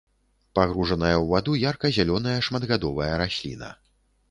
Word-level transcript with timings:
Пагружаная 0.59 1.11
ў 1.17 1.27
ваду 1.33 1.51
ярка-зялёная 1.71 2.35
шматгадовая 2.49 3.13
расліна. 3.27 3.73